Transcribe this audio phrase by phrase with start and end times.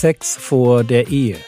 [0.00, 1.38] Sex vor der Ehe.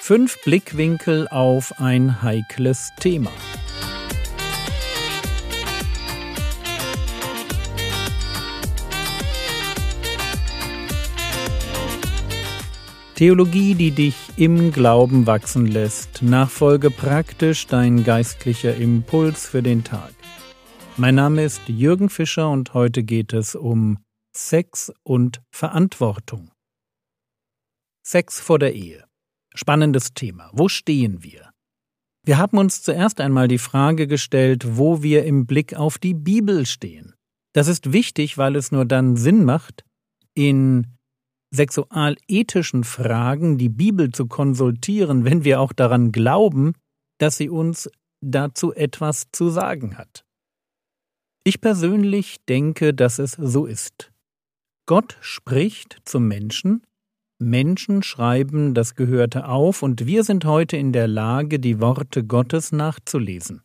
[0.00, 3.30] Fünf Blickwinkel auf ein heikles Thema.
[13.16, 16.22] Theologie, die dich im Glauben wachsen lässt.
[16.22, 20.14] Nachfolge praktisch dein geistlicher Impuls für den Tag.
[20.96, 23.98] Mein Name ist Jürgen Fischer und heute geht es um
[24.32, 26.50] Sex und Verantwortung.
[28.08, 29.04] Sex vor der Ehe.
[29.52, 30.48] Spannendes Thema.
[30.52, 31.50] Wo stehen wir?
[32.22, 36.66] Wir haben uns zuerst einmal die Frage gestellt, wo wir im Blick auf die Bibel
[36.66, 37.16] stehen.
[37.52, 39.84] Das ist wichtig, weil es nur dann Sinn macht,
[40.34, 40.86] in
[41.50, 46.74] sexualethischen Fragen die Bibel zu konsultieren, wenn wir auch daran glauben,
[47.18, 50.24] dass sie uns dazu etwas zu sagen hat.
[51.42, 54.12] Ich persönlich denke, dass es so ist.
[54.86, 56.85] Gott spricht zum Menschen,
[57.38, 62.72] Menschen schreiben das Gehörte auf, und wir sind heute in der Lage, die Worte Gottes
[62.72, 63.62] nachzulesen.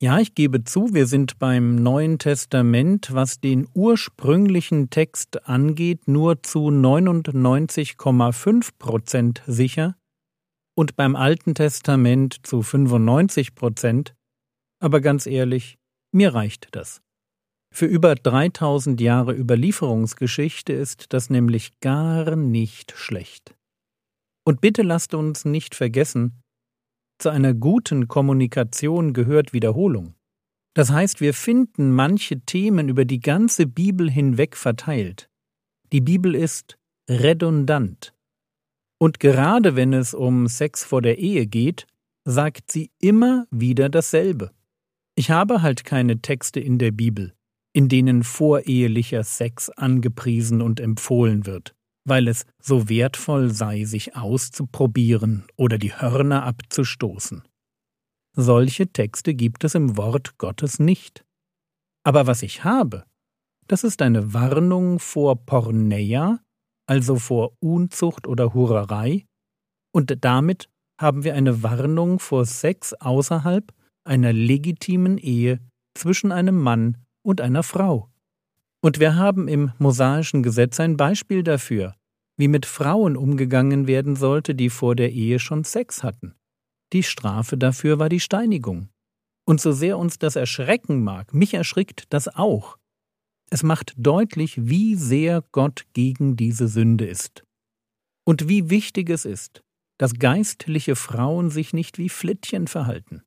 [0.00, 6.42] Ja, ich gebe zu, wir sind beim Neuen Testament, was den ursprünglichen Text angeht, nur
[6.42, 9.96] zu 99,5 Prozent sicher
[10.76, 14.14] und beim Alten Testament zu 95 Prozent.
[14.80, 15.78] Aber ganz ehrlich,
[16.12, 17.02] mir reicht das.
[17.78, 23.54] Für über 3000 Jahre Überlieferungsgeschichte ist das nämlich gar nicht schlecht.
[24.44, 26.42] Und bitte lasst uns nicht vergessen,
[27.18, 30.16] zu einer guten Kommunikation gehört Wiederholung.
[30.74, 35.30] Das heißt, wir finden manche Themen über die ganze Bibel hinweg verteilt.
[35.92, 38.12] Die Bibel ist redundant.
[39.00, 41.86] Und gerade wenn es um Sex vor der Ehe geht,
[42.24, 44.50] sagt sie immer wieder dasselbe.
[45.14, 47.34] Ich habe halt keine Texte in der Bibel,
[47.72, 51.74] in denen vorehelicher Sex angepriesen und empfohlen wird,
[52.04, 57.42] weil es so wertvoll sei, sich auszuprobieren oder die Hörner abzustoßen.
[58.36, 61.24] Solche Texte gibt es im Wort Gottes nicht.
[62.04, 63.04] Aber was ich habe,
[63.66, 66.40] das ist eine Warnung vor Porneia,
[66.86, 69.26] also vor Unzucht oder Hurerei,
[69.92, 70.68] und damit
[71.00, 73.72] haben wir eine Warnung vor Sex außerhalb
[74.04, 75.60] einer legitimen Ehe
[75.94, 78.10] zwischen einem Mann und einer Frau.
[78.80, 81.94] Und wir haben im mosaischen Gesetz ein Beispiel dafür,
[82.36, 86.34] wie mit Frauen umgegangen werden sollte, die vor der Ehe schon Sex hatten.
[86.92, 88.88] Die Strafe dafür war die Steinigung.
[89.44, 92.78] Und so sehr uns das erschrecken mag, mich erschrickt das auch.
[93.50, 97.44] Es macht deutlich, wie sehr Gott gegen diese Sünde ist.
[98.24, 99.62] Und wie wichtig es ist,
[99.96, 103.22] dass geistliche Frauen sich nicht wie Flittchen verhalten.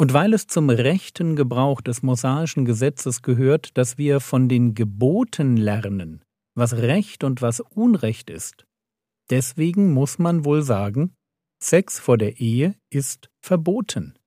[0.00, 5.58] Und weil es zum rechten Gebrauch des mosaischen Gesetzes gehört, dass wir von den Geboten
[5.58, 6.24] lernen,
[6.54, 8.64] was Recht und was Unrecht ist,
[9.28, 11.12] deswegen muss man wohl sagen,
[11.62, 14.18] Sex vor der Ehe ist verboten.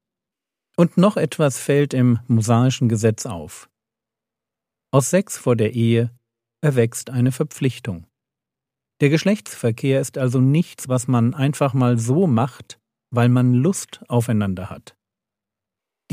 [0.77, 3.67] Und noch etwas fällt im mosaischen Gesetz auf.
[4.91, 6.11] Aus Sex vor der Ehe
[6.61, 8.05] erwächst eine Verpflichtung.
[9.01, 12.79] Der Geschlechtsverkehr ist also nichts, was man einfach mal so macht,
[13.09, 14.95] weil man Lust aufeinander hat.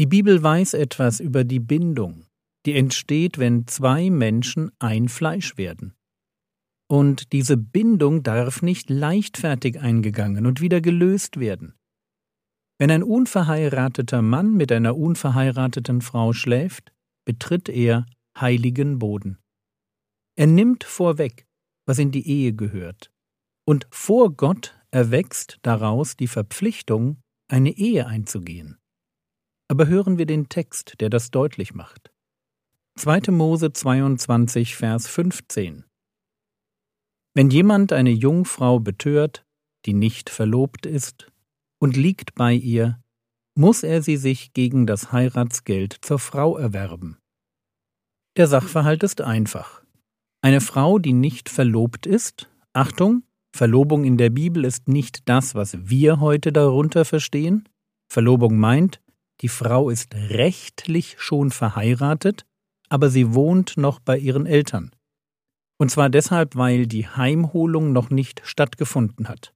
[0.00, 2.24] Die Bibel weiß etwas über die Bindung,
[2.64, 5.92] die entsteht, wenn zwei Menschen ein Fleisch werden.
[6.88, 11.74] Und diese Bindung darf nicht leichtfertig eingegangen und wieder gelöst werden.
[12.78, 16.94] Wenn ein unverheirateter Mann mit einer unverheirateten Frau schläft,
[17.26, 19.36] betritt er heiligen Boden.
[20.34, 21.46] Er nimmt vorweg,
[21.84, 23.12] was in die Ehe gehört,
[23.66, 28.78] und vor Gott erwächst daraus die Verpflichtung, eine Ehe einzugehen.
[29.70, 32.10] Aber hören wir den Text, der das deutlich macht.
[32.97, 33.31] 2.
[33.31, 35.84] Mose 22, Vers 15.
[37.34, 39.47] Wenn jemand eine Jungfrau betört,
[39.86, 41.30] die nicht verlobt ist,
[41.78, 43.00] und liegt bei ihr,
[43.54, 47.19] muss er sie sich gegen das Heiratsgeld zur Frau erwerben.
[48.36, 49.84] Der Sachverhalt ist einfach.
[50.42, 53.22] Eine Frau, die nicht verlobt ist, Achtung,
[53.54, 57.68] Verlobung in der Bibel ist nicht das, was wir heute darunter verstehen.
[58.09, 59.00] Verlobung meint,
[59.41, 62.47] die Frau ist rechtlich schon verheiratet,
[62.89, 64.91] aber sie wohnt noch bei ihren Eltern.
[65.78, 69.54] Und zwar deshalb, weil die Heimholung noch nicht stattgefunden hat.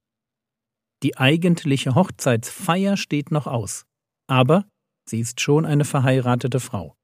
[1.03, 3.85] Die eigentliche Hochzeitsfeier steht noch aus,
[4.27, 4.65] aber
[5.07, 6.95] sie ist schon eine verheiratete Frau.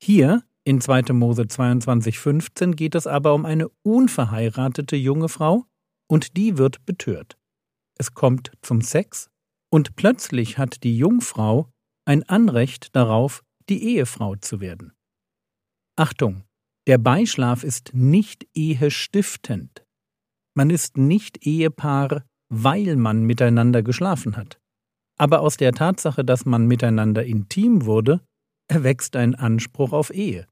[0.00, 1.12] Hier in 2.
[1.14, 5.64] Mose 22,15 geht es aber um eine unverheiratete junge Frau
[6.06, 7.38] und die wird betört.
[7.98, 9.29] Es kommt zum Sex
[9.70, 11.70] und plötzlich hat die Jungfrau
[12.04, 14.92] ein Anrecht darauf, die Ehefrau zu werden.
[15.96, 16.44] Achtung,
[16.86, 19.84] Der Beischlaf ist nicht ehestiftend.
[20.56, 24.58] Man ist nicht Ehepaar, weil man miteinander geschlafen hat.
[25.18, 28.22] Aber aus der Tatsache, dass man miteinander intim wurde,
[28.66, 30.46] erwächst ein Anspruch auf Ehe.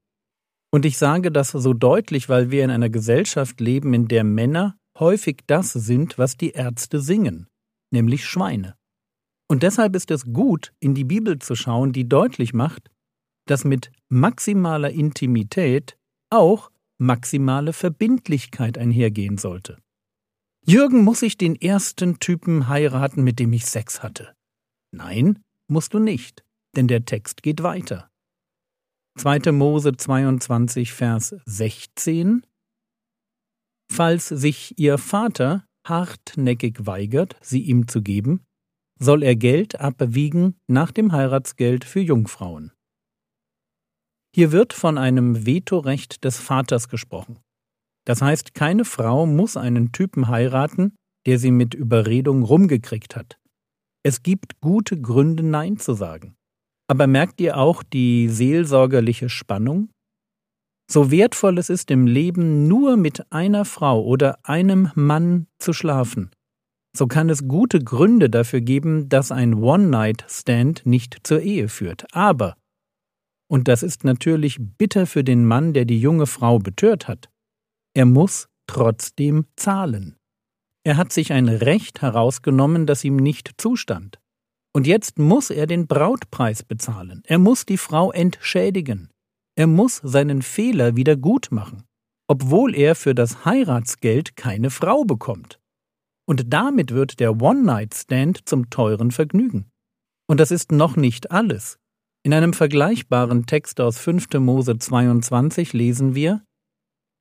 [0.71, 4.77] Und ich sage das so deutlich, weil wir in einer Gesellschaft leben, in der Männer
[4.97, 7.47] häufig das sind, was die Ärzte singen,
[7.91, 8.78] nämlich Schweine.
[9.49, 12.91] Und deshalb ist es gut, in die Bibel zu schauen, die deutlich macht,
[13.47, 15.97] dass mit maximaler Intimität
[16.29, 19.77] auch maximale Verbindlichkeit einhergehen sollte.
[20.65, 24.35] Jürgen, muss ich den ersten Typen heiraten, mit dem ich Sex hatte?
[24.91, 26.43] Nein, musst du nicht,
[26.75, 28.09] denn der Text geht weiter.
[29.17, 29.51] 2.
[29.51, 32.45] Mose 22, Vers 16
[33.91, 38.45] Falls sich ihr Vater hartnäckig weigert, sie ihm zu geben,
[38.99, 42.71] soll er Geld abwiegen nach dem Heiratsgeld für Jungfrauen.
[44.35, 47.39] Hier wird von einem Vetorecht des Vaters gesprochen.
[48.05, 53.39] Das heißt, keine Frau muss einen Typen heiraten, der sie mit Überredung rumgekriegt hat.
[54.03, 56.35] Es gibt gute Gründe, Nein zu sagen.
[56.87, 59.89] Aber merkt ihr auch die seelsorgerliche Spannung?
[60.91, 66.31] So wertvoll es ist im Leben, nur mit einer Frau oder einem Mann zu schlafen,
[66.99, 72.05] so kann es gute Gründe dafür geben, dass ein One-Night-Stand nicht zur Ehe führt.
[72.13, 72.55] Aber,
[73.49, 77.29] und das ist natürlich bitter für den Mann, der die junge Frau betört hat,
[77.95, 80.17] er muss trotzdem zahlen.
[80.83, 84.19] Er hat sich ein Recht herausgenommen, das ihm nicht zustand.
[84.73, 87.23] Und jetzt muss er den Brautpreis bezahlen.
[87.25, 89.09] Er muss die Frau entschädigen.
[89.55, 91.83] Er muss seinen Fehler wieder gut machen,
[92.27, 95.59] obwohl er für das Heiratsgeld keine Frau bekommt.
[96.29, 99.71] Und damit wird der One-Night-Stand zum teuren Vergnügen.
[100.27, 101.79] Und das ist noch nicht alles.
[102.23, 104.33] In einem vergleichbaren Text aus 5.
[104.35, 106.43] Mose 22 lesen wir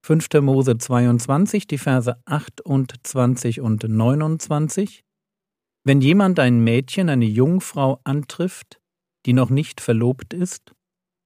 [0.04, 0.28] 5.
[0.42, 5.04] Mose 22, die Verse 28 und 29
[5.84, 8.78] Wenn jemand ein Mädchen, eine Jungfrau antrifft,
[9.24, 10.74] die noch nicht verlobt ist,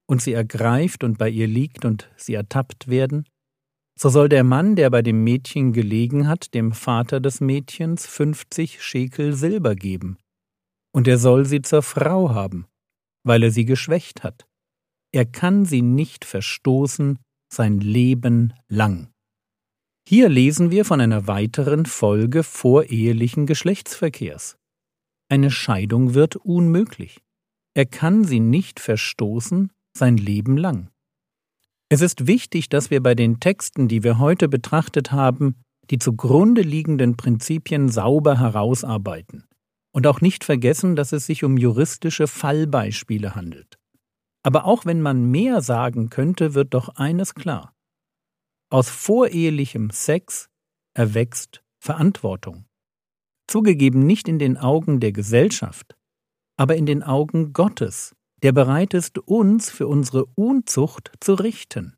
[0.08, 3.24] und sie ergreift und bei ihr liegt und sie ertappt werden,
[3.98, 8.82] so soll der Mann, der bei dem Mädchen gelegen hat, dem Vater des Mädchens fünfzig
[8.82, 10.18] Schekel Silber geben,
[10.92, 12.66] und er soll sie zur Frau haben,
[13.24, 14.46] weil er sie geschwächt hat.
[15.12, 17.18] Er kann sie nicht verstoßen
[17.52, 19.08] sein Leben lang.
[20.08, 24.56] Hier lesen wir von einer weiteren Folge vorehelichen Geschlechtsverkehrs.
[25.28, 27.20] Eine Scheidung wird unmöglich.
[27.74, 30.90] Er kann sie nicht verstoßen sein Leben lang.
[31.92, 35.56] Es ist wichtig, dass wir bei den Texten, die wir heute betrachtet haben,
[35.90, 39.46] die zugrunde liegenden Prinzipien sauber herausarbeiten
[39.92, 43.76] und auch nicht vergessen, dass es sich um juristische Fallbeispiele handelt.
[44.42, 47.74] Aber auch wenn man mehr sagen könnte, wird doch eines klar.
[48.70, 50.48] Aus vorehelichem Sex
[50.94, 52.64] erwächst Verantwortung.
[53.46, 55.94] Zugegeben nicht in den Augen der Gesellschaft,
[56.56, 61.96] aber in den Augen Gottes, der bereit ist, uns für unsere Unzucht zu richten.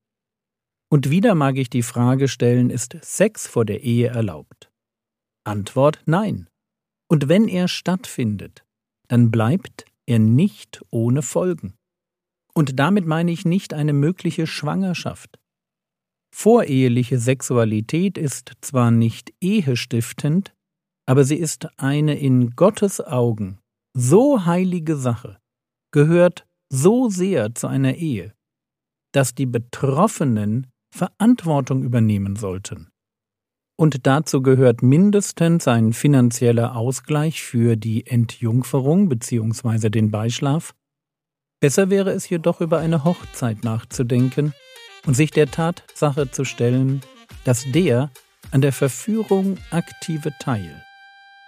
[0.90, 4.70] Und wieder mag ich die Frage stellen, ist Sex vor der Ehe erlaubt?
[5.44, 6.48] Antwort nein.
[7.08, 8.64] Und wenn er stattfindet,
[9.08, 11.74] dann bleibt er nicht ohne Folgen.
[12.54, 15.38] Und damit meine ich nicht eine mögliche Schwangerschaft.
[16.34, 20.54] Voreheliche Sexualität ist zwar nicht ehestiftend,
[21.06, 23.58] aber sie ist eine in Gottes Augen
[23.96, 25.38] so heilige Sache,
[25.94, 28.34] gehört so sehr zu einer Ehe,
[29.12, 32.88] dass die Betroffenen Verantwortung übernehmen sollten.
[33.78, 39.88] Und dazu gehört mindestens ein finanzieller Ausgleich für die Entjungferung bzw.
[39.88, 40.74] den Beischlaf.
[41.60, 44.52] Besser wäre es jedoch über eine Hochzeit nachzudenken
[45.06, 47.02] und sich der Tatsache zu stellen,
[47.44, 48.10] dass der
[48.50, 50.84] an der Verführung aktive Teil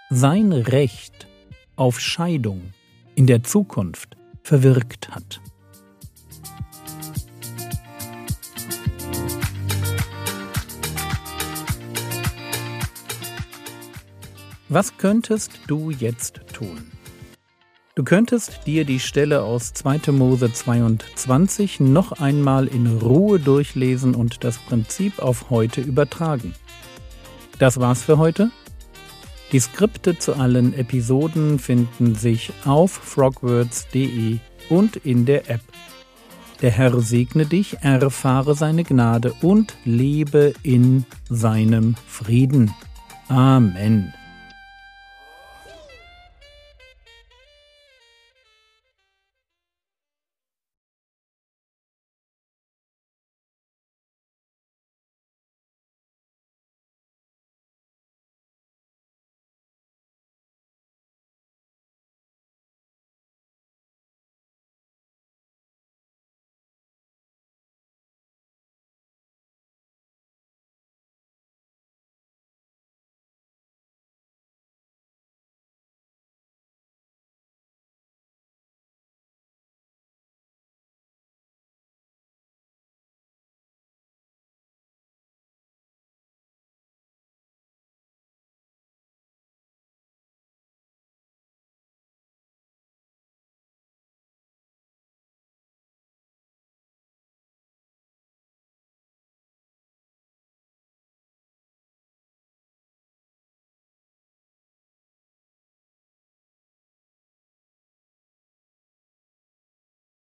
[0.09, 1.27] sein Recht
[1.75, 2.73] auf Scheidung
[3.15, 4.16] in der Zukunft
[4.47, 5.41] verwirkt hat.
[14.69, 16.91] Was könntest du jetzt tun?
[17.95, 20.13] Du könntest dir die Stelle aus 2.
[20.13, 26.53] Mose 22 noch einmal in Ruhe durchlesen und das Prinzip auf heute übertragen.
[27.59, 28.51] Das war's für heute.
[29.51, 34.39] Die Skripte zu allen Episoden finden sich auf frogwords.de
[34.69, 35.61] und in der App.
[36.61, 42.73] Der Herr segne dich, erfahre seine Gnade und lebe in seinem Frieden.
[43.29, 44.13] Amen.